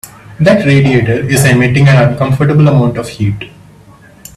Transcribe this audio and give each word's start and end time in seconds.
That 0.39 0.65
radiator 0.65 1.13
is 1.27 1.45
emitting 1.45 1.87
an 1.87 2.09
uncomfortable 2.13 2.67
amount 2.67 2.97
of 2.97 3.07
heat. 3.07 3.51